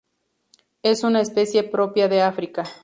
[0.81, 2.63] Es una especie propia de África.